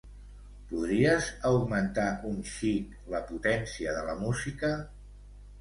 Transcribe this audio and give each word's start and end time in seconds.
Podries 0.71 1.27
augmentar 1.49 2.07
un 2.31 2.41
xic 2.53 2.97
la 3.17 3.21
potència 3.31 3.97
de 3.99 4.03
la 4.11 4.17
música? 4.27 4.77